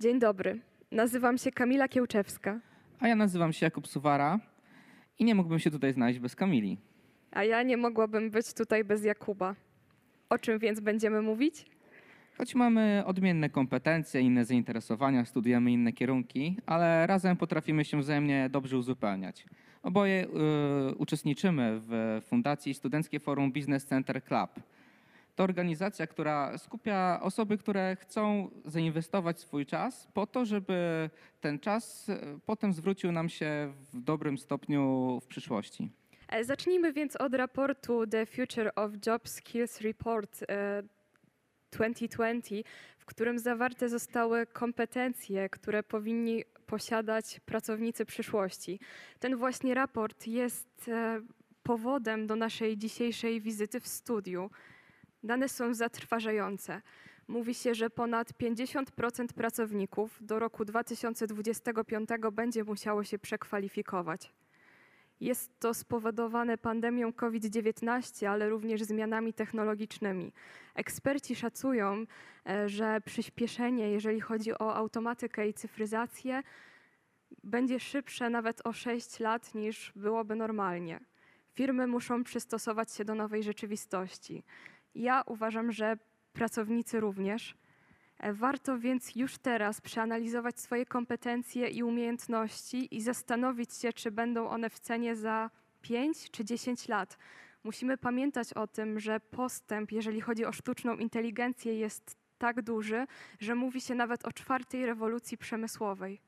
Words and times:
Dzień 0.00 0.18
dobry. 0.18 0.60
Nazywam 0.92 1.38
się 1.38 1.52
Kamila 1.52 1.88
Kiełczewska, 1.88 2.60
A 3.00 3.08
ja 3.08 3.16
nazywam 3.16 3.52
się 3.52 3.66
Jakub 3.66 3.88
Suwara 3.88 4.38
i 5.18 5.24
nie 5.24 5.34
mógłbym 5.34 5.58
się 5.58 5.70
tutaj 5.70 5.92
znaleźć 5.92 6.18
bez 6.18 6.36
Kamili. 6.36 6.78
a 7.30 7.44
ja 7.44 7.62
nie 7.62 7.76
mogłabym 7.76 8.30
być 8.30 8.54
tutaj 8.54 8.84
bez 8.84 9.04
Jakuba. 9.04 9.54
O 10.30 10.38
czym 10.38 10.58
więc 10.58 10.80
będziemy 10.80 11.22
mówić? 11.22 11.66
Choć 12.38 12.54
mamy 12.54 13.02
odmienne 13.06 13.50
kompetencje, 13.50 14.20
inne 14.20 14.44
zainteresowania, 14.44 15.24
studiujemy 15.24 15.72
inne 15.72 15.92
kierunki, 15.92 16.56
ale 16.66 17.06
razem 17.06 17.36
potrafimy 17.36 17.84
się 17.84 18.00
wzajemnie 18.00 18.48
dobrze 18.50 18.78
uzupełniać. 18.78 19.46
Oboje 19.82 20.26
y, 20.90 20.94
uczestniczymy 20.96 21.80
w 21.88 22.20
Fundacji 22.26 22.74
Studenckie 22.74 23.20
Forum 23.20 23.52
Business 23.52 23.86
Center 23.86 24.24
Club. 24.24 24.50
To 25.38 25.44
organizacja, 25.44 26.06
która 26.06 26.58
skupia 26.58 27.20
osoby, 27.22 27.58
które 27.58 27.96
chcą 28.00 28.50
zainwestować 28.64 29.40
swój 29.40 29.66
czas 29.66 30.08
po 30.14 30.26
to, 30.26 30.44
żeby 30.44 31.10
ten 31.40 31.58
czas 31.58 32.08
y, 32.08 32.40
potem 32.46 32.72
zwrócił 32.72 33.12
nam 33.12 33.28
się 33.28 33.72
w 33.92 34.00
dobrym 34.00 34.38
stopniu 34.38 35.20
w 35.22 35.26
przyszłości. 35.26 35.90
E, 36.28 36.44
Zacznijmy 36.44 36.92
więc 36.92 37.16
od 37.16 37.34
raportu 37.34 38.06
The 38.06 38.26
Future 38.26 38.72
of 38.76 38.92
Job 39.06 39.28
Skills 39.28 39.80
Report 39.80 40.44
e, 40.48 40.82
2020, 41.70 42.54
w 42.98 43.04
którym 43.04 43.38
zawarte 43.38 43.88
zostały 43.88 44.46
kompetencje, 44.46 45.48
które 45.48 45.82
powinni 45.82 46.44
posiadać 46.66 47.40
pracownicy 47.40 48.04
przyszłości. 48.04 48.80
Ten 49.18 49.36
właśnie 49.36 49.74
raport 49.74 50.26
jest 50.26 50.88
e, 50.88 51.20
powodem 51.62 52.26
do 52.26 52.36
naszej 52.36 52.78
dzisiejszej 52.78 53.40
wizyty 53.40 53.80
w 53.80 53.88
studiu. 53.88 54.50
Dane 55.22 55.48
są 55.48 55.74
zatrważające. 55.74 56.82
Mówi 57.28 57.54
się, 57.54 57.74
że 57.74 57.90
ponad 57.90 58.32
50% 58.32 59.26
pracowników 59.26 60.18
do 60.20 60.38
roku 60.38 60.64
2025 60.64 62.08
będzie 62.32 62.64
musiało 62.64 63.04
się 63.04 63.18
przekwalifikować. 63.18 64.32
Jest 65.20 65.60
to 65.60 65.74
spowodowane 65.74 66.58
pandemią 66.58 67.12
COVID-19, 67.12 68.26
ale 68.26 68.48
również 68.48 68.82
zmianami 68.82 69.32
technologicznymi. 69.32 70.32
Eksperci 70.74 71.36
szacują, 71.36 72.06
e, 72.46 72.68
że 72.68 73.00
przyspieszenie, 73.00 73.90
jeżeli 73.90 74.20
chodzi 74.20 74.52
o 74.52 74.74
automatykę 74.74 75.48
i 75.48 75.54
cyfryzację, 75.54 76.42
będzie 77.44 77.80
szybsze 77.80 78.30
nawet 78.30 78.66
o 78.66 78.72
6 78.72 79.20
lat 79.20 79.54
niż 79.54 79.92
byłoby 79.96 80.36
normalnie. 80.36 81.00
Firmy 81.54 81.86
muszą 81.86 82.24
przystosować 82.24 82.92
się 82.92 83.04
do 83.04 83.14
nowej 83.14 83.42
rzeczywistości. 83.42 84.44
Ja 84.98 85.22
uważam, 85.26 85.72
że 85.72 85.96
pracownicy 86.32 87.00
również. 87.00 87.54
E, 88.18 88.32
Warto 88.32 88.78
więc 88.78 89.16
już 89.16 89.38
teraz 89.38 89.80
przeanalizować 89.80 90.60
swoje 90.60 90.86
kompetencje 90.86 91.68
i 91.68 91.82
umiejętności 91.82 92.96
i 92.96 93.00
zastanowić 93.00 93.74
się, 93.74 93.92
czy 93.92 94.10
będą 94.10 94.48
one 94.48 94.70
w 94.70 94.80
cenie 94.80 95.16
za 95.16 95.50
5 95.80 96.30
czy 96.30 96.44
10 96.44 96.88
lat. 96.88 97.18
Musimy 97.64 97.98
pamiętać 97.98 98.52
o 98.52 98.66
tym, 98.66 99.00
że 99.00 99.20
postęp, 99.20 99.92
jeżeli 99.92 100.20
chodzi 100.20 100.44
o 100.44 100.52
sztuczną 100.52 100.96
inteligencję, 100.96 101.78
jest 101.78 102.16
tak 102.38 102.62
duży, 102.62 103.06
że 103.40 103.54
mówi 103.54 103.80
się 103.80 103.94
nawet 103.94 104.24
o 104.24 104.32
czwartej 104.32 104.86
rewolucji 104.86 105.38
przemysłowej. 105.38 106.20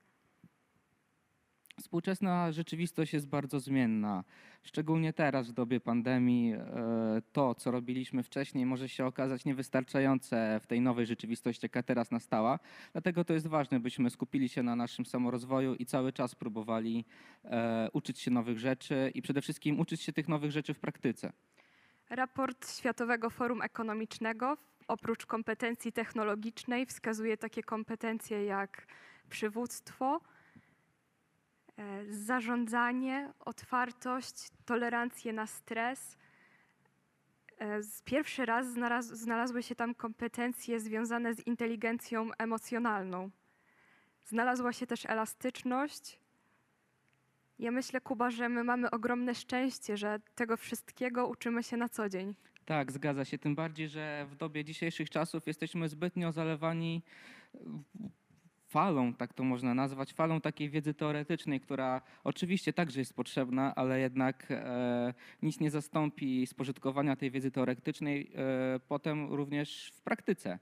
Współczesna 1.81 2.53
rzeczywistość 2.53 3.13
jest 3.13 3.29
bardzo 3.29 3.61
zmienna. 3.61 4.25
Szczególnie 4.63 5.13
teraz, 5.13 5.49
w 5.49 5.53
dobie 5.53 5.81
pandemii, 5.81 6.53
e, 6.53 7.23
to, 7.33 7.55
co 7.55 7.71
robiliśmy 7.71 8.23
wcześniej, 8.23 8.67
może 8.67 8.89
się 8.89 9.07
okazać 9.07 9.45
niewystarczające 9.45 10.61
w 10.63 10.67
tej 10.67 10.81
nowej 10.81 11.07
rzeczywistości, 11.07 11.65
jaka 11.65 11.83
teraz 11.83 12.11
nastała. 12.11 12.59
Dlatego 12.93 13.25
to 13.25 13.33
jest 13.33 13.47
ważne, 13.47 13.81
byśmy 13.81 14.11
skupili 14.11 14.49
się 14.49 14.63
na 14.63 14.77
naszym 14.77 15.07
samorozwoju 15.07 15.75
i 15.75 15.87
cały 15.87 16.13
czas 16.13 16.35
próbowali 16.35 17.05
e, 17.45 17.89
uczyć 17.93 18.19
się 18.19 18.31
nowych 18.31 18.59
rzeczy 18.59 19.11
i 19.15 19.23
przede 19.23 19.43
wszystkim 19.43 19.81
uczyć 19.81 20.03
się 20.03 20.13
tych 20.13 20.29
nowych 20.29 20.51
rzeczy 20.51 20.75
w 20.75 20.81
praktyce. 20.81 21.33
Raport 22.11 22.77
Światowego 22.77 23.31
Forum 23.31 23.63
Ekonomicznego 23.63 24.57
oprócz 24.89 25.27
kompetencji 25.27 25.93
technologicznej 25.93 26.87
wskazuje 26.87 27.37
takie 27.37 27.63
kompetencje 27.63 28.45
jak 28.45 28.87
przywództwo, 29.31 30.21
zarządzanie, 32.11 33.33
otwartość, 33.41 34.49
tolerancję 34.65 35.33
na 35.33 35.47
stres. 35.47 36.17
E, 37.59 37.81
Pierwszy 38.05 38.47
raz 38.47 38.67
znalaz- 38.67 39.15
znalazły 39.15 39.63
się 39.63 39.75
tam 39.75 39.95
kompetencje 39.95 40.81
związane 40.81 41.35
z 41.35 41.47
inteligencją 41.47 42.31
emocjonalną. 42.39 43.31
Znalazła 44.25 44.73
się 44.73 44.87
też 44.87 45.07
elastyczność. 45.07 46.19
Ja 47.59 47.71
myślę, 47.71 48.01
Kuba, 48.01 48.31
że 48.31 48.49
my 48.49 48.65
mamy 48.65 48.91
ogromne 48.91 49.35
szczęście, 49.35 49.97
że 49.97 50.21
tego 50.35 50.57
wszystkiego 50.57 51.29
uczymy 51.29 51.63
się 51.63 51.77
na 51.77 51.89
co 51.89 52.09
dzień. 52.09 52.35
Tak, 52.65 52.93
zgadza 52.93 53.25
się. 53.25 53.39
Tym 53.39 53.55
bardziej, 53.55 53.89
że 53.89 54.27
w 54.31 54.37
dobie 54.37 54.65
dzisiejszych 54.65 55.11
czasów 55.11 55.47
jesteśmy 55.47 55.89
zbytnio 55.89 56.33
zalewani 56.33 57.03
falą, 58.71 59.15
tak 59.15 59.35
to 59.35 59.45
można 59.45 59.75
nazwać, 59.75 60.13
falą 60.13 60.41
takiej 60.41 60.71
wiedzy 60.71 60.95
teoretycznej, 60.95 61.61
która 61.61 62.01
oczywiście 62.25 62.73
także 62.73 63.01
jest 63.01 63.15
potrzebna, 63.15 63.75
ale 63.75 64.01
jednak 64.01 64.47
e, 64.51 65.15
nic 65.43 65.61
nie 65.61 65.71
zastąpi 65.71 66.47
spożytkowania 66.47 67.17
tej 67.17 67.31
wiedzy 67.31 67.51
teoretycznej 67.51 68.31
e, 68.35 68.81
potem 68.89 69.33
również 69.33 69.93
w 69.95 70.03
praktyce. 70.03 70.59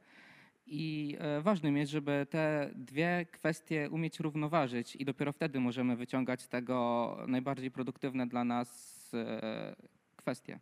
I 0.67 1.17
e, 1.19 1.41
ważnym 1.41 1.77
jest, 1.77 1.93
żeby 1.93 2.27
te 2.31 2.71
dwie 2.75 3.27
kwestie 3.33 3.89
umieć 3.91 4.21
równoważyć 4.21 4.97
i 4.97 5.05
dopiero 5.05 5.33
wtedy 5.33 5.61
możemy 5.61 5.97
wyciągać 5.97 6.43
z 6.43 6.49
tego 6.49 7.17
najbardziej 7.29 7.71
produktywne 7.71 8.27
dla 8.27 8.45
nas 8.45 9.11
e, 9.15 9.77
kwestie. 10.17 10.59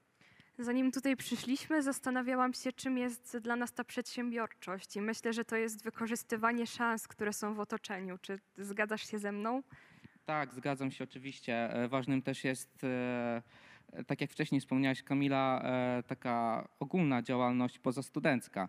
Zanim 0.59 0.93
tutaj 0.93 1.17
przyszliśmy, 1.17 1.83
zastanawiałam 1.83 2.53
się, 2.53 2.73
czym 2.73 2.99
jest 2.99 3.39
dla 3.39 3.57
nas 3.57 3.73
ta 3.73 3.85
przedsiębiorczość. 3.85 4.97
I 4.97 5.01
myślę, 5.01 5.33
że 5.33 5.45
to 5.45 5.57
jest 5.57 5.85
wykorzystywanie 5.85 6.67
szans, 6.67 7.09
które 7.09 7.33
są 7.33 7.55
w 7.55 7.61
otoczeniu. 7.61 8.19
Czy 8.19 8.39
zgadzasz 8.59 9.11
się 9.11 9.19
ze 9.19 9.33
mną? 9.33 9.63
Tak, 10.25 10.55
zgadzam 10.55 10.91
się 10.91 11.05
oczywiście. 11.05 11.75
E, 11.75 11.89
Ważnym 11.89 12.23
też 12.23 12.45
jest, 12.45 12.85
e, 12.85 13.43
e, 13.93 14.05
tak 14.05 14.21
jak 14.21 14.31
wcześniej 14.31 14.61
wspomniałaś 14.61 15.03
Kamila, 15.03 15.63
taka 16.07 16.69
ogólna 16.81 17.23
działalność 17.23 17.79
pozastudencka. 17.79 18.69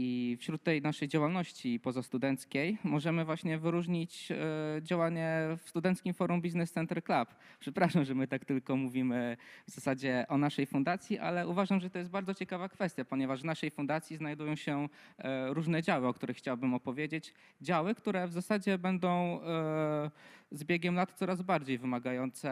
I 0.00 0.36
wśród 0.40 0.62
tej 0.62 0.82
naszej 0.82 1.08
działalności 1.08 1.80
pozastudenckiej 1.80 2.78
możemy 2.84 3.24
właśnie 3.24 3.58
wyróżnić 3.58 4.32
e, 4.32 4.36
działanie 4.82 5.48
w 5.56 5.68
Studenckim 5.68 6.14
Forum 6.14 6.40
Business 6.40 6.72
Center 6.72 7.04
Club. 7.04 7.28
Przepraszam, 7.60 8.04
że 8.04 8.14
my 8.14 8.28
tak 8.28 8.44
tylko 8.44 8.76
mówimy 8.76 9.36
w 9.66 9.70
zasadzie 9.70 10.26
o 10.28 10.38
naszej 10.38 10.66
fundacji, 10.66 11.18
ale 11.18 11.48
uważam, 11.48 11.80
że 11.80 11.90
to 11.90 11.98
jest 11.98 12.10
bardzo 12.10 12.34
ciekawa 12.34 12.68
kwestia, 12.68 13.04
ponieważ 13.04 13.42
w 13.42 13.44
naszej 13.44 13.70
fundacji 13.70 14.16
znajdują 14.16 14.56
się 14.56 14.88
e, 15.18 15.54
różne 15.54 15.82
działy, 15.82 16.06
o 16.06 16.14
których 16.14 16.36
chciałbym 16.36 16.74
opowiedzieć. 16.74 17.34
Działy, 17.60 17.94
które 17.94 18.28
w 18.28 18.32
zasadzie 18.32 18.78
będą 18.78 19.40
e, 19.42 20.10
z 20.50 20.64
biegiem 20.64 20.94
lat 20.94 21.12
coraz 21.12 21.42
bardziej 21.42 21.78
wymagające 21.78 22.48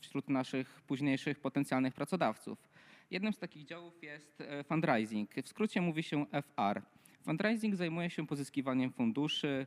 wśród 0.00 0.28
naszych 0.28 0.82
późniejszych 0.86 1.40
potencjalnych 1.40 1.94
pracodawców. 1.94 2.76
Jednym 3.10 3.32
z 3.32 3.38
takich 3.38 3.64
działów 3.64 4.02
jest 4.02 4.40
e, 4.40 4.64
fundraising. 4.64 5.34
W 5.34 5.48
skrócie 5.48 5.80
mówi 5.80 6.02
się 6.02 6.26
FR. 6.32 6.82
Fundraising 7.22 7.74
zajmuje 7.74 8.10
się 8.10 8.26
pozyskiwaniem 8.26 8.92
funduszy, 8.92 9.66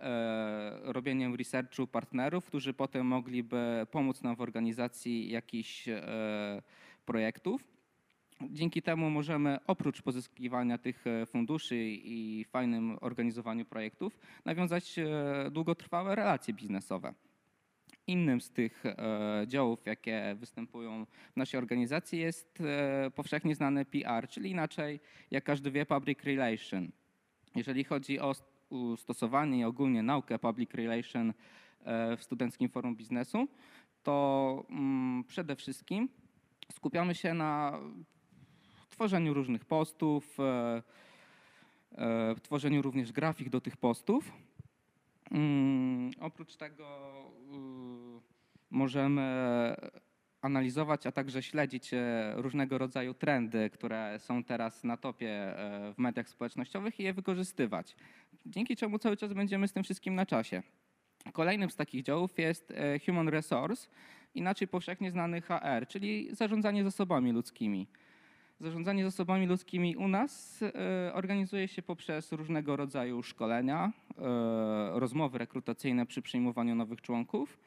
e, 0.00 0.92
robieniem 0.92 1.34
researchu 1.34 1.86
partnerów, 1.86 2.46
którzy 2.46 2.74
potem 2.74 3.06
mogliby 3.06 3.86
pomóc 3.90 4.22
nam 4.22 4.36
w 4.36 4.40
organizacji 4.40 5.30
jakichś 5.30 5.88
e, 5.88 6.02
projektów. 7.06 7.64
Dzięki 8.50 8.82
temu 8.82 9.10
możemy 9.10 9.58
oprócz 9.66 10.02
pozyskiwania 10.02 10.78
tych 10.78 11.04
funduszy 11.26 11.76
i 11.90 12.44
fajnym 12.44 12.98
organizowaniu 13.00 13.64
projektów 13.64 14.18
nawiązać 14.44 14.96
długotrwałe 15.50 16.14
relacje 16.14 16.54
biznesowe. 16.54 17.14
Innym 18.10 18.40
z 18.40 18.50
tych 18.50 18.86
e, 18.86 19.44
działów, 19.46 19.86
jakie 19.86 20.36
występują 20.38 21.06
w 21.32 21.36
naszej 21.36 21.58
organizacji 21.58 22.18
jest 22.18 22.60
e, 22.60 23.10
powszechnie 23.10 23.54
znany 23.54 23.84
PR, 23.84 24.28
czyli 24.28 24.50
inaczej, 24.50 25.00
jak 25.30 25.44
każdy 25.44 25.70
wie, 25.70 25.86
public 25.86 26.24
relation. 26.24 26.90
Jeżeli 27.56 27.84
chodzi 27.84 28.20
o 28.20 28.34
stosowanie 28.96 29.58
i 29.58 29.64
ogólnie 29.64 30.02
naukę 30.02 30.38
public 30.38 30.74
relation 30.74 31.32
e, 31.84 32.16
w 32.16 32.22
Studenckim 32.22 32.68
Forum 32.68 32.96
Biznesu, 32.96 33.48
to 34.02 34.64
mm, 34.70 35.24
przede 35.24 35.56
wszystkim 35.56 36.08
skupiamy 36.72 37.14
się 37.14 37.34
na 37.34 37.78
tworzeniu 38.90 39.34
różnych 39.34 39.64
postów, 39.64 40.36
tworzeniu 42.42 42.82
również 42.82 43.12
grafik 43.12 43.48
do 43.48 43.60
tych 43.60 43.76
postów. 43.76 44.32
Mm, 45.30 46.10
oprócz 46.20 46.56
tego 46.56 47.10
możemy 48.70 49.76
analizować, 50.42 51.06
a 51.06 51.12
także 51.12 51.42
śledzić 51.42 51.94
e, 51.94 52.32
różnego 52.36 52.78
rodzaju 52.78 53.14
trendy, 53.14 53.70
które 53.70 54.18
są 54.18 54.44
teraz 54.44 54.84
na 54.84 54.96
topie 54.96 55.30
e, 55.30 55.92
w 55.94 55.98
mediach 55.98 56.28
społecznościowych 56.28 57.00
i 57.00 57.02
je 57.02 57.12
wykorzystywać. 57.12 57.96
dzięki 58.46 58.76
czemu 58.76 58.98
cały 58.98 59.16
czas 59.16 59.32
będziemy 59.32 59.68
z 59.68 59.72
tym 59.72 59.82
wszystkim 59.82 60.14
na 60.14 60.26
czasie. 60.26 60.62
Kolejnym 61.32 61.70
z 61.70 61.76
takich 61.76 62.02
działów 62.02 62.38
jest 62.38 62.70
e, 62.70 62.98
Human 63.06 63.28
Resource, 63.28 63.88
inaczej 64.34 64.68
powszechnie 64.68 65.10
znany 65.10 65.40
HR, 65.40 65.86
czyli 65.88 66.34
zarządzanie 66.34 66.84
zasobami 66.84 67.32
ludzkimi. 67.32 67.86
Zarządzanie 68.60 69.04
zasobami 69.04 69.46
ludzkimi 69.46 69.96
u 69.96 70.08
nas 70.08 70.60
organizuje 71.12 71.68
się 71.68 71.82
poprzez 71.82 72.32
różnego 72.32 72.76
rodzaju 72.76 73.22
szkolenia, 73.22 73.92
rozmowy 74.92 75.38
rekrutacyjne 75.38 76.06
przy 76.06 76.22
przyjmowaniu 76.22 76.74
nowych 76.74 77.00
członków, 77.00 77.58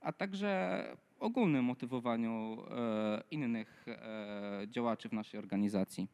a 0.00 0.12
także 0.12 0.84
ogólnym 1.18 1.64
motywowaniu 1.64 2.56
e, 2.70 3.22
innych 3.30 3.84
e, 3.88 4.66
działaczy 4.68 5.08
w 5.08 5.12
naszej 5.12 5.40
organizacji. 5.40 6.08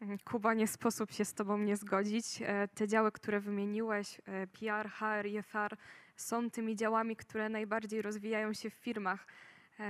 Mhm, 0.00 0.18
Kuba, 0.24 0.54
nie 0.54 0.66
sposób 0.66 1.12
się 1.12 1.24
z 1.24 1.34
Tobą 1.34 1.58
nie 1.58 1.76
zgodzić. 1.76 2.42
E, 2.42 2.68
Te 2.68 2.88
działy, 2.88 3.12
które 3.12 3.40
wymieniłeś, 3.40 4.20
PR, 4.60 4.90
HR, 4.90 5.26
IFR, 5.26 5.76
są 6.16 6.50
tymi 6.50 6.76
działami, 6.76 7.16
które 7.16 7.48
najbardziej 7.48 8.02
rozwijają 8.02 8.52
się 8.52 8.70
w 8.70 8.74
firmach. 8.74 9.26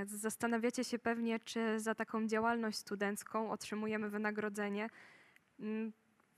Zastanawiacie 0.06 0.84
się 0.84 0.98
pewnie, 0.98 1.40
czy 1.40 1.81
za 1.81 1.94
taką 1.94 2.26
działalność 2.26 2.78
studencką 2.78 3.50
otrzymujemy 3.50 4.10
wynagrodzenie. 4.10 4.88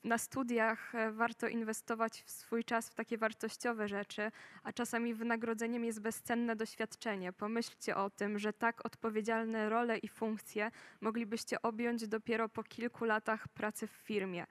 Na 0.04 0.18
studiach 0.18 0.94
e, 0.94 1.12
warto 1.12 1.48
inwestować 1.48 2.22
w 2.22 2.30
swój 2.30 2.64
czas 2.64 2.90
w 2.90 2.94
takie 2.94 3.18
wartościowe 3.18 3.88
rzeczy, 3.88 4.30
a 4.62 4.72
czasami 4.72 5.14
wynagrodzeniem 5.14 5.84
jest 5.84 6.00
bezcenne 6.00 6.56
doświadczenie. 6.56 7.32
Pomyślcie 7.32 7.96
o 7.96 8.10
tym, 8.10 8.38
że 8.38 8.52
tak 8.52 8.86
odpowiedzialne 8.86 9.68
role 9.68 9.98
i 9.98 10.08
funkcje 10.08 10.70
moglibyście 11.00 11.62
objąć 11.62 12.08
dopiero 12.08 12.48
po 12.48 12.62
kilku 12.62 13.04
latach 13.04 13.48
pracy 13.48 13.86
w 13.86 13.90
firmie. 13.90 14.46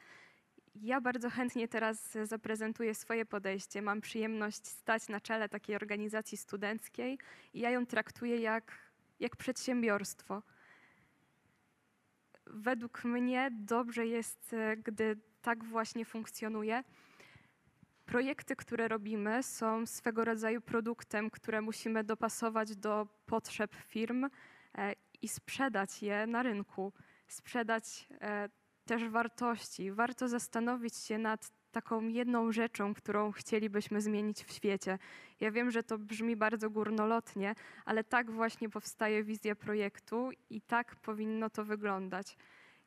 Ja 0.75 1.01
bardzo 1.01 1.29
chętnie 1.29 1.67
teraz 1.67 2.17
zaprezentuję 2.23 2.95
swoje 2.95 3.25
podejście. 3.25 3.81
Mam 3.81 4.01
przyjemność 4.01 4.67
stać 4.67 5.09
na 5.09 5.21
czele 5.21 5.49
takiej 5.49 5.75
organizacji 5.75 6.37
studenckiej 6.37 7.17
i 7.53 7.59
ja 7.59 7.69
ją 7.69 7.85
traktuję 7.85 8.37
jak, 8.37 8.71
jak 9.19 9.35
przedsiębiorstwo. 9.35 10.41
Według 12.45 13.03
mnie 13.03 13.49
dobrze 13.51 14.07
jest, 14.07 14.53
e, 14.53 14.77
gdy 14.77 15.17
tak 15.47 15.63
właśnie 15.63 16.05
funkcjonuje. 16.05 16.83
Projekty, 18.05 18.55
które 18.55 18.87
robimy, 18.87 19.43
są 19.43 19.85
swego 19.85 20.25
rodzaju 20.25 20.61
produktem, 20.61 21.29
które 21.29 21.61
musimy 21.61 22.03
dopasować 22.03 22.75
do 22.75 23.07
potrzeb 23.25 23.75
firm 23.75 24.25
e, 24.77 24.93
i 25.21 25.27
sprzedać 25.27 26.03
je 26.03 26.27
na 26.27 26.43
rynku, 26.43 26.93
sprzedać 27.27 28.07
e, 28.21 28.49
też 28.85 29.09
wartości. 29.09 29.91
Warto 29.91 30.27
zastanowić 30.27 30.95
się 30.95 31.17
nad 31.17 31.51
taką 31.71 32.07
jedną 32.07 32.51
rzeczą, 32.51 32.93
którą 32.93 33.31
chcielibyśmy 33.31 34.01
zmienić 34.01 34.43
w 34.43 34.51
świecie. 34.51 34.99
Ja 35.39 35.51
wiem, 35.51 35.71
że 35.71 35.83
to 35.83 35.97
brzmi 35.97 36.35
bardzo 36.35 36.69
górnolotnie, 36.69 37.55
ale 37.85 38.03
tak 38.03 38.31
właśnie 38.31 38.69
powstaje 38.69 39.23
wizja 39.23 39.55
projektu 39.55 40.29
i 40.49 40.61
tak 40.61 40.95
powinno 40.95 41.49
to 41.49 41.65
wyglądać. 41.65 42.37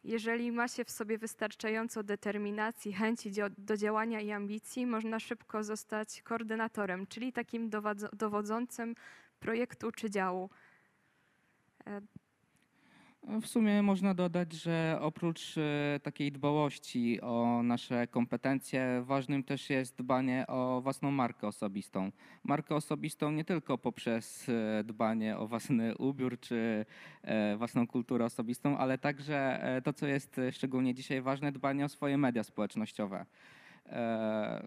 Jeżeli 0.04 0.52
ma 0.52 0.68
się 0.68 0.84
w 0.84 0.90
sobie 0.90 1.18
wystarczająco 1.18 2.02
determinacji, 2.02 2.92
chęci 2.92 3.30
do 3.58 3.76
działania 3.76 4.20
i 4.20 4.30
ambicji, 4.30 4.86
można 4.86 5.20
szybko 5.20 5.64
zostać 5.64 6.22
koordynatorem, 6.22 7.06
czyli 7.06 7.32
takim 7.32 7.70
dowodzącym 8.12 8.94
projektu 9.40 9.92
czy 9.92 10.10
działu. 10.10 10.50
W 13.22 13.46
sumie 13.46 13.82
można 13.82 14.14
dodać, 14.14 14.52
że 14.52 14.98
oprócz 15.00 15.58
e, 15.58 16.00
takiej 16.02 16.32
dbałości 16.32 17.20
o 17.20 17.62
nasze 17.62 18.06
kompetencje, 18.06 19.02
ważnym 19.06 19.44
też 19.44 19.70
jest 19.70 19.96
dbanie 19.96 20.44
o 20.46 20.80
własną 20.80 21.10
markę 21.10 21.46
osobistą. 21.46 22.12
Markę 22.44 22.74
osobistą 22.74 23.30
nie 23.30 23.44
tylko 23.44 23.78
poprzez 23.78 24.48
e, 24.48 24.84
dbanie 24.84 25.38
o 25.38 25.46
własny 25.48 25.96
ubiór 25.96 26.40
czy 26.40 26.86
e, 27.22 27.56
własną 27.56 27.86
kulturę 27.86 28.24
osobistą, 28.24 28.78
ale 28.78 28.98
także 28.98 29.60
to, 29.84 29.92
co 29.92 30.06
jest 30.06 30.40
szczególnie 30.52 30.94
dzisiaj 30.94 31.22
ważne, 31.22 31.52
dbanie 31.52 31.84
o 31.84 31.88
swoje 31.88 32.18
media 32.18 32.44
społecznościowe. 32.44 33.26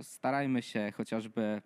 Starajmy 0.02 0.62
się 0.62 0.92
chociażby 0.98 1.62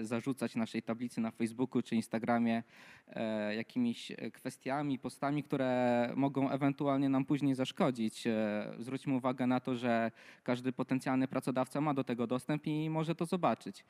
zarzucać 0.00 0.54
naszej 0.54 0.82
tablicy 0.82 1.20
na 1.20 1.30
Facebooku 1.30 1.82
czy 1.82 1.96
Instagramie 1.96 2.62
e, 3.08 3.54
jakimiś 3.54 4.12
kwestiami, 4.32 4.98
postami, 4.98 5.42
które 5.42 6.10
mogą 6.16 6.50
ewentualnie 6.50 7.08
nam 7.08 7.24
później 7.24 7.54
zaszkodzić. 7.54 8.26
E, 8.26 8.72
zwróćmy 8.78 9.14
uwagę 9.14 9.46
na 9.46 9.60
to, 9.60 9.74
że 9.74 10.10
każdy 10.42 10.72
potencjalny 10.72 11.28
pracodawca 11.28 11.80
ma 11.80 11.94
do 11.94 12.04
tego 12.04 12.26
dostęp 12.26 12.66
i 12.66 12.90
może 12.90 13.14
to 13.14 13.26
zobaczyć. 13.26 13.84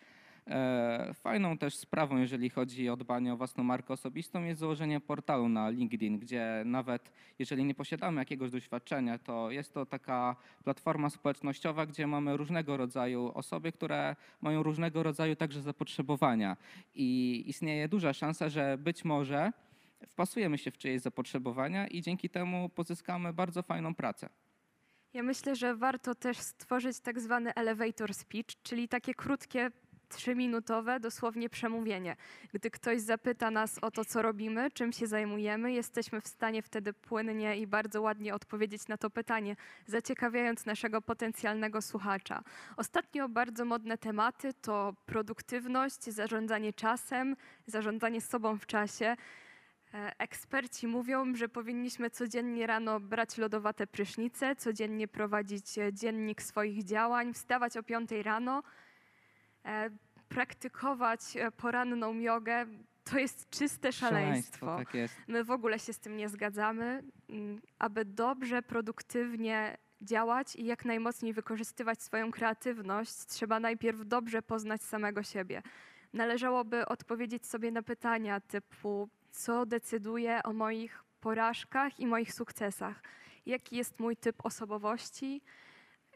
E, 0.51 1.15
Fajną 1.15 1.59
też 1.59 1.77
sprawą, 1.77 2.17
jeżeli 2.17 2.51
chodzi 2.51 2.89
o 2.89 2.97
dbanie 2.97 3.33
o 3.33 3.37
własną 3.37 3.65
markę 3.65 3.95
osobistą, 3.95 4.45
jest 4.45 4.61
założenie 4.61 5.01
portalu 5.01 5.49
na 5.49 5.71
LinkedIn, 5.71 6.19
gdzie 6.19 6.63
nawet 6.65 7.13
jeżeli 7.39 7.65
nie 7.65 7.75
posiadamy 7.75 8.21
jakiegoś 8.21 8.51
doświadczenia, 8.51 9.19
to 9.19 9.51
jest 9.51 9.75
to 9.75 9.87
taka 9.87 10.37
platforma 10.65 11.11
społecznościowa, 11.11 11.87
gdzie 11.87 12.07
mamy 12.07 12.37
różnego 12.37 12.77
rodzaju 12.77 13.31
osoby, 13.35 13.73
które 13.73 14.17
mają 14.41 14.63
różnego 14.63 15.03
rodzaju 15.03 15.37
także 15.37 15.63
zapotrzebowania. 15.63 16.57
I 16.95 17.43
istnieje 17.47 17.89
duża 17.89 18.13
szansa, 18.13 18.49
że 18.49 18.79
być 18.79 19.05
może 19.05 19.53
wpasujemy 20.09 20.59
się 20.59 20.71
w 20.71 20.79
czyjeś 20.79 21.01
zapotrzebowania 21.01 21.87
i 21.87 22.03
dzięki 22.03 22.29
temu 22.31 22.69
pozyskamy 22.69 23.33
bardzo 23.33 23.63
fajną 23.63 23.95
pracę. 23.95 24.29
Ja 25.17 25.23
myślę, 25.23 25.57
że 25.57 25.77
warto 25.77 26.15
też 26.15 26.39
stworzyć 26.39 27.01
tak 27.01 27.21
zwany 27.21 27.55
elevator 27.55 28.15
speech, 28.15 28.63
czyli 28.63 28.89
takie 28.89 29.15
krótkie, 29.15 29.71
trzyminutowe 30.09 31.01
dosłownie 31.01 31.49
przemówienie. 31.49 32.17
Gdy 32.53 32.71
ktoś 32.71 33.01
zapyta 33.01 33.51
nas 33.51 33.79
o 33.83 33.91
to, 33.91 34.05
co 34.05 34.23
robimy, 34.23 34.71
czym 34.71 34.93
się 34.93 35.07
zajmujemy, 35.07 35.73
jesteśmy 35.73 36.21
w 36.21 36.29
stanie 36.29 36.63
wtedy 36.63 36.93
płynnie 36.93 37.57
i 37.59 37.67
bardzo 37.67 38.03
ładnie 38.03 38.35
odpowiedzieć 38.35 38.89
na 38.89 38.97
to 38.97 39.11
pytanie, 39.11 39.57
zaciekawiając 39.87 40.67
naszego 40.67 41.03
potencjalnego 41.03 41.83
słuchacza. 41.83 42.43
Ostatnio 42.77 43.29
bardzo 43.29 43.65
modne 43.65 43.99
tematy 43.99 44.55
to 44.55 44.95
produktywność, 45.07 46.05
zarządzanie 46.05 46.73
czasem, 46.73 47.37
zarządzanie 47.67 48.21
sobą 48.21 48.59
w 48.59 48.67
czasie. 48.67 49.17
E, 49.95 50.13
Eksperci 50.19 50.87
mówią, 50.87 51.35
że 51.35 51.49
powinniśmy 51.49 52.11
codziennie 52.11 52.67
rano 52.67 53.01
brać 53.01 53.39
lodowate 53.39 53.87
prysznice, 53.87 54.57
codziennie 54.57 55.09
prowadzić 55.09 55.79
e, 55.79 55.93
dziennik 55.93 56.43
swoich 56.43 56.85
działań, 56.85 57.35
wstawać 57.35 57.77
o 57.77 57.83
5 57.83 58.11
rano, 58.23 58.63
e, 59.65 59.91
praktykować 60.41 61.21
e, 61.37 61.51
poranną 61.51 62.15
jogę. 62.19 62.67
To 63.05 63.19
jest 63.19 63.51
czyste 63.51 63.93
szaleństwo. 63.93 64.77
tak 64.79 64.95
jest. 64.95 65.15
My 65.29 65.45
w 65.45 65.51
ogóle 65.51 65.79
się 65.79 65.93
z 65.93 65.99
tym 65.99 66.17
nie 66.17 66.29
zgadzamy. 66.29 67.03
Aby 67.79 68.05
dobrze, 68.05 68.63
produktywnie 68.63 69.77
działać 70.03 70.57
i 70.57 70.65
jak 70.65 70.85
najmocniej 70.85 71.33
wykorzystywać 71.33 72.03
swoją 72.03 72.31
kreatywność, 72.31 73.13
trzeba 73.27 73.61
najpierw 73.61 74.07
dobrze 74.07 74.43
poznać 74.43 74.83
samego 74.83 75.23
siebie. 75.23 75.63
Należałoby 76.13 76.87
odpowiedzieć 76.87 77.47
sobie 77.47 77.71
na 77.71 77.83
pytania 77.83 78.41
typu: 78.41 79.09
co 79.31 79.67
decyduje 79.67 80.43
o 80.43 80.53
moich 80.53 81.05
porażkach 81.21 82.01
i 82.01 82.07
moich 82.07 82.33
sukcesach? 82.33 83.03
Jaki 83.47 83.77
jest 83.77 84.01
mój 84.01 84.17
typ 84.17 84.47
osobowości? 84.47 85.43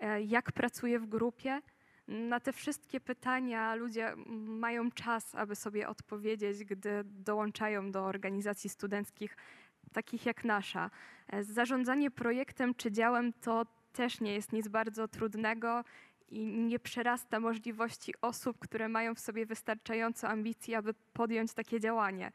E, 0.01 0.23
Jak 0.23 0.53
pracuję 0.53 0.99
w 0.99 1.07
grupie? 1.07 1.63
Na 2.11 2.41
te 2.41 2.53
wszystkie 2.53 3.01
pytania 3.01 3.75
ludzie 3.75 4.15
mają 4.47 4.91
czas, 4.91 5.35
aby 5.35 5.57
sobie 5.57 5.89
odpowiedzieć, 5.89 6.65
gdy 6.65 7.05
dołączają 7.05 7.91
do 7.91 8.05
organizacji 8.05 8.71
studenckich, 8.71 9.37
takich 9.93 10.27
jak 10.27 10.45
nasza. 10.45 10.91
Zarządzanie 11.41 12.11
projektem 12.11 12.75
czy 12.75 12.93
działem 12.93 13.33
to 13.33 13.67
też 13.93 14.21
nie 14.21 14.35
jest 14.35 14.53
nic 14.53 14.69
bardzo 14.69 15.09
trudnego 15.09 15.85
i 16.29 16.47
nie 16.47 16.79
przerasta 16.79 17.41
możliwości 17.41 18.15
osób, 18.21 18.59
które 18.59 18.89
mają 18.89 19.15
w 19.15 19.21
sobie 19.21 19.47
wystarczająco 19.47 20.29
ambicji, 20.29 20.75
aby 20.75 20.95
podjąć 21.13 21.53
takie 21.53 21.81
działanie. 21.81 22.33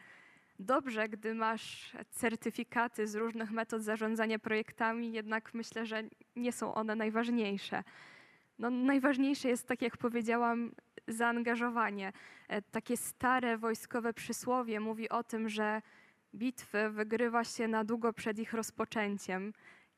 Dobrze, 0.60 1.10
gdy 1.10 1.34
masz 1.34 1.96
certyfikaty 2.12 3.08
z 3.08 3.16
różnych 3.16 3.52
metod 3.52 3.82
zarządzania 3.82 4.40
projektami, 4.40 5.14
jednak 5.14 5.54
myślę, 5.54 5.86
że 5.86 6.04
nie 6.36 6.52
są 6.52 6.74
one 6.74 6.96
najważniejsze. 6.96 7.84
No, 8.60 8.70
najważniejsze 8.70 9.50
jest, 9.50 9.68
tak 9.68 9.82
jak 9.82 9.98
powiedziałam, 9.98 10.72
zaangażowanie. 11.08 12.14
E, 12.48 12.62
Takie 12.62 12.98
stare 12.98 13.58
wojskowe 13.58 14.14
przysłowie 14.14 14.80
mówi 14.80 15.10
o 15.10 15.24
tym, 15.24 15.50
że 15.50 15.82
bitwy 16.36 16.90
wygrywa 16.90 17.44
się 17.44 17.68
na 17.68 17.84
długo 17.84 18.14
przed 18.14 18.40
ich 18.40 18.54
rozpoczęciem. 18.54 19.54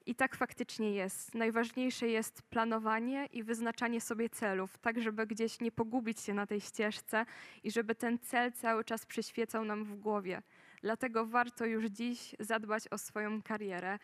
I 0.06 0.16
tak 0.16 0.36
faktycznie 0.36 0.92
jest. 0.92 1.36
Najważniejsze 1.36 2.08
jest 2.08 2.42
planowanie 2.42 3.26
i 3.26 3.44
wyznaczanie 3.44 4.02
sobie 4.02 4.30
celów, 4.30 4.78
tak 4.78 5.02
żeby 5.02 5.28
gdzieś 5.28 5.60
nie 5.62 5.72
pogubić 5.72 6.22
się 6.22 6.34
na 6.34 6.46
tej 6.46 6.62
ścieżce 6.62 7.26
i 7.64 7.72
żeby 7.72 7.96
ten 7.96 8.20
cel 8.20 8.52
cały 8.52 8.84
czas 8.84 9.06
przyświecał 9.06 9.66
nam 9.66 9.84
w 9.86 9.96
głowie. 9.96 10.42
Dlatego 10.82 11.26
warto 11.26 11.66
już 11.66 11.86
dziś 11.86 12.36
zadbać 12.40 12.88
o 12.88 12.98
swoją 12.98 13.42
karierę. 13.42 14.00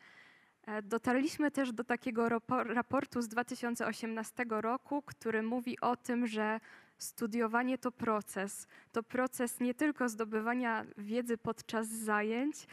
E, 0.68 0.82
Dotarliśmy 0.82 1.52
też 1.52 1.72
do 1.72 1.84
takiego 1.84 2.30
rapo- 2.30 2.74
raportu 2.74 3.22
z 3.22 3.28
2018 3.28 4.46
roku, 4.50 5.02
który 5.02 5.44
mówi 5.44 5.80
o 5.80 5.96
tym, 5.96 6.28
że 6.28 6.60
studiowanie 6.98 7.78
to 7.78 7.92
proces. 7.92 8.68
To 8.92 9.04
proces 9.04 9.60
nie 9.60 9.74
tylko 9.74 10.10
zdobywania 10.10 10.86
wiedzy 10.98 11.38
podczas 11.38 11.88
zajęć, 11.88 12.68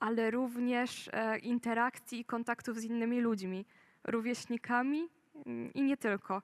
ale 0.00 0.30
również 0.30 1.10
e, 1.12 1.38
interakcji 1.38 2.20
i 2.20 2.24
kontaktów 2.24 2.78
z 2.80 2.84
innymi 2.84 3.20
ludźmi, 3.20 3.66
rówieśnikami 4.04 5.08
mm, 5.46 5.72
i 5.74 5.82
nie 5.82 5.96
tylko. 5.96 6.42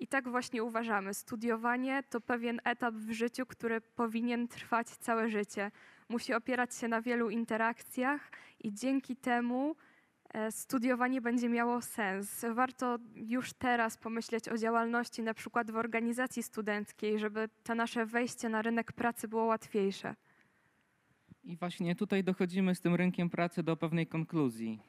I 0.00 0.06
tak 0.06 0.28
właśnie 0.28 0.62
uważamy. 0.62 1.14
Studiowanie 1.14 2.02
to 2.10 2.20
pewien 2.20 2.60
etap 2.64 2.94
w 2.94 3.10
życiu, 3.10 3.46
który 3.46 3.80
powinien 3.80 4.48
trwać 4.48 4.88
całe 4.88 5.28
życie. 5.28 5.70
Musi 6.08 6.34
opierać 6.34 6.74
się 6.76 6.88
na 6.88 7.02
wielu 7.02 7.30
interakcjach 7.30 8.30
i 8.64 8.72
dzięki 8.72 9.16
temu 9.16 9.76
e, 10.34 10.52
studiowanie 10.52 11.20
będzie 11.20 11.48
miało 11.48 11.82
sens. 11.82 12.44
Warto 12.54 12.98
już 13.14 13.52
teraz 13.52 13.96
pomyśleć 13.96 14.48
o 14.48 14.58
działalności 14.58 15.22
na 15.22 15.34
przykład 15.34 15.70
w 15.70 15.76
organizacji 15.76 16.42
studenckiej, 16.42 17.18
żeby 17.18 17.48
to 17.62 17.74
nasze 17.74 18.06
wejście 18.06 18.48
na 18.48 18.62
rynek 18.62 18.92
pracy 18.92 19.28
było 19.28 19.44
łatwiejsze. 19.44 20.14
I 21.44 21.56
właśnie 21.56 21.94
tutaj 21.96 22.24
dochodzimy 22.24 22.74
z 22.74 22.80
tym 22.80 22.94
rynkiem 22.94 23.30
pracy 23.30 23.62
do 23.62 23.76
pewnej 23.76 24.06
konkluzji. 24.06 24.80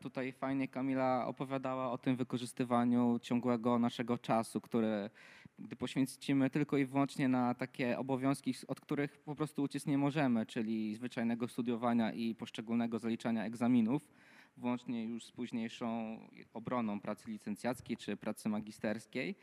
Tutaj 0.00 0.32
fajnie 0.32 0.68
Kamila 0.68 1.26
opowiadała 1.26 1.92
o 1.92 1.98
tym 1.98 2.16
wykorzystywaniu 2.16 3.18
ciągłego 3.22 3.78
naszego 3.78 4.18
czasu, 4.18 4.60
który 4.60 5.10
gdy 5.58 5.76
poświęcimy 5.76 6.50
tylko 6.50 6.76
i 6.76 6.84
wyłącznie 6.84 7.28
na 7.28 7.54
takie 7.54 7.98
obowiązki, 7.98 8.54
od 8.68 8.80
których 8.80 9.18
po 9.18 9.34
prostu 9.34 9.62
uciec 9.62 9.86
nie 9.86 9.98
możemy, 9.98 10.46
czyli 10.46 10.94
zwyczajnego 10.94 11.48
studiowania 11.48 12.12
i 12.12 12.34
poszczególnego 12.34 12.98
zaliczania 12.98 13.44
egzaminów, 13.44 14.08
włącznie 14.56 15.04
już 15.04 15.24
z 15.24 15.32
późniejszą 15.32 16.18
obroną 16.54 17.00
pracy 17.00 17.30
licencjackiej 17.30 17.96
czy 17.96 18.16
pracy 18.16 18.48
magisterskiej, 18.48 19.34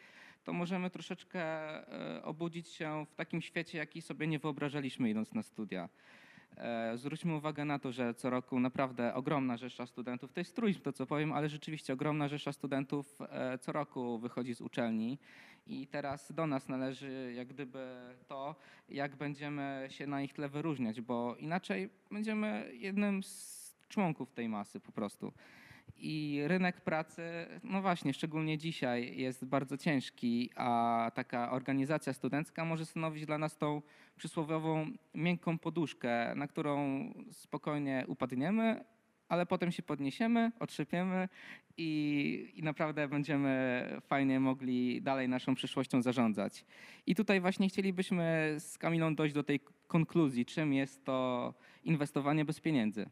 to 0.44 0.54
możemy 0.54 0.90
troszeczkę 0.90 1.42
e, 1.42 2.24
obudzić 2.24 2.68
się 2.68 3.06
w 3.10 3.16
takim 3.16 3.42
świecie, 3.42 3.78
jaki 3.78 4.02
sobie 4.02 4.28
nie 4.28 4.40
wyobrażaliśmy 4.40 5.10
idąc 5.10 5.34
na 5.34 5.44
studia. 5.44 5.90
E, 6.58 6.98
Zwróćmy 6.98 7.36
uwagę 7.36 7.66
na 7.66 7.80
to, 7.80 7.92
że 7.92 8.14
co 8.14 8.30
roku 8.30 8.60
naprawdę 8.60 9.14
ogromna 9.14 9.58
rzesza 9.58 9.86
studentów, 9.86 10.34
to 10.34 10.40
jest 10.40 10.56
truizm 10.56 10.82
to 10.82 10.94
co 10.94 11.06
powiem, 11.06 11.34
ale 11.34 11.50
rzeczywiście 11.50 11.94
ogromna 11.94 12.28
rzesza 12.28 12.54
studentów 12.54 13.20
e, 13.22 13.58
co 13.58 13.72
roku 13.72 14.20
wychodzi 14.20 14.56
z 14.56 14.62
uczelni. 14.62 15.20
I 15.68 15.88
teraz 15.88 16.32
do 16.32 16.48
nas 16.48 16.70
należy 16.70 17.34
jak 17.36 17.48
gdyby 17.48 17.96
to, 18.28 18.56
jak 18.90 19.16
będziemy 19.16 19.88
się 19.90 20.08
na 20.08 20.22
ich 20.22 20.34
tle 20.34 20.50
wyróżniać, 20.50 21.02
bo 21.02 21.36
inaczej 21.36 21.90
będziemy 22.12 22.72
jednym 22.74 23.24
z 23.24 23.63
członków 23.90 24.32
tej 24.32 24.50
masy 24.50 24.80
po 24.80 24.92
prostu. 24.92 25.34
I 25.98 26.42
rynek 26.48 26.82
pracy, 26.82 27.24
no 27.64 27.82
właśnie, 27.82 28.14
szczególnie 28.14 28.58
dzisiaj 28.58 29.18
jest 29.18 29.46
bardzo 29.46 29.78
ciężki, 29.78 30.50
a 30.56 31.12
taka 31.16 31.52
organizacja 31.52 32.14
studencka 32.14 32.66
może 32.66 32.86
stanowić 32.86 33.26
dla 33.26 33.38
nas 33.38 33.58
tą 33.58 33.82
przysłowiową 34.18 34.92
miękką 35.16 35.58
poduszkę, 35.58 36.36
na 36.36 36.48
którą 36.48 37.04
spokojnie 37.32 38.06
upadniemy, 38.08 38.86
ale 39.30 39.46
potem 39.46 39.72
się 39.72 39.84
podniesiemy, 39.84 40.52
otrzepiemy 40.60 41.30
i, 41.78 42.52
i 42.56 42.64
naprawdę 42.64 43.08
będziemy 43.08 43.86
fajnie 44.08 44.40
mogli 44.40 45.02
dalej 45.02 45.30
naszą 45.30 45.56
przyszłością 45.56 46.02
zarządzać. 46.02 46.66
I 47.06 47.16
tutaj 47.16 47.42
właśnie 47.42 47.70
chcielibyśmy 47.70 48.56
z 48.60 48.78
Kamilą 48.78 49.16
dojść 49.16 49.36
do 49.36 49.44
tej 49.44 49.60
konkluzji, 49.88 50.46
czym 50.46 50.74
jest 50.74 51.06
to 51.06 51.54
inwestowanie 51.84 52.46
bez 52.46 52.60
pieniędzy. 52.60 53.10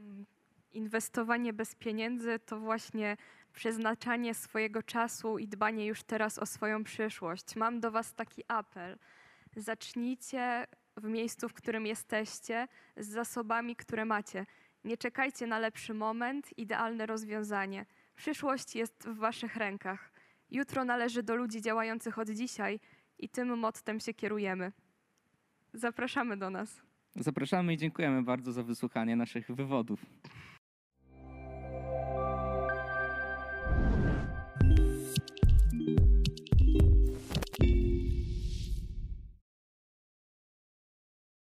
Mm, 0.00 0.26
Inwestowanie 0.72 1.52
bez 1.52 1.74
pieniędzy 1.74 2.38
to 2.38 2.60
właśnie 2.60 3.16
przeznaczanie 3.52 4.34
swojego 4.34 4.82
czasu 4.82 5.38
i 5.38 5.48
dbanie 5.48 5.86
już 5.86 6.02
teraz 6.02 6.38
o 6.38 6.46
swoją 6.46 6.84
przyszłość. 6.84 7.56
Mam 7.56 7.80
do 7.80 7.90
Was 7.90 8.14
taki 8.14 8.44
apel. 8.48 8.98
Zacznijcie 9.56 10.66
w 10.96 11.04
miejscu, 11.04 11.48
w 11.48 11.54
którym 11.54 11.86
jesteście, 11.86 12.68
z 12.96 13.08
zasobami, 13.08 13.76
które 13.76 14.04
macie. 14.04 14.46
Nie 14.84 14.96
czekajcie 14.96 15.46
na 15.46 15.58
lepszy 15.58 15.94
moment, 15.94 16.58
idealne 16.58 17.06
rozwiązanie. 17.06 17.86
Przyszłość 18.16 18.76
jest 18.76 19.08
w 19.08 19.16
Waszych 19.16 19.56
rękach. 19.56 20.12
Jutro 20.50 20.84
należy 20.84 21.22
do 21.22 21.36
ludzi 21.36 21.62
działających 21.62 22.18
od 22.18 22.30
dzisiaj 22.30 22.80
i 23.18 23.28
tym 23.28 23.58
mottem 23.58 24.00
się 24.00 24.14
kierujemy. 24.14 24.72
Zapraszamy 25.72 26.36
do 26.36 26.50
nas. 26.50 26.89
Zapraszamy 27.16 27.72
i 27.72 27.76
dziękujemy 27.76 28.22
bardzo 28.22 28.52
za 28.52 28.62
wysłuchanie 28.62 29.16
naszych 29.16 29.50
wywodów. 29.50 30.06